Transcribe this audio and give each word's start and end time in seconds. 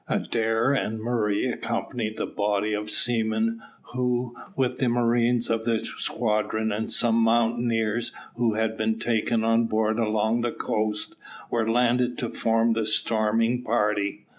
Adair 0.07 0.73
and 0.73 0.99
Murray 0.99 1.45
accompanied 1.45 2.17
the 2.17 2.25
body 2.25 2.73
of 2.73 2.89
seamen 2.89 3.61
who, 3.93 4.35
with 4.55 4.79
the 4.79 4.89
marines 4.89 5.47
of 5.47 5.63
the 5.63 5.85
squadron, 5.97 6.71
and 6.71 6.91
some 6.91 7.13
mountaineers 7.17 8.11
who 8.35 8.55
had 8.55 8.75
been 8.75 8.97
taken 8.97 9.43
on 9.43 9.65
board 9.65 9.99
along 9.99 10.41
the 10.41 10.51
coast, 10.51 11.15
were 11.51 11.69
landed 11.69 12.17
to 12.17 12.31
form 12.31 12.73
the 12.73 12.83
storming 12.83 13.61
party. 13.61 14.25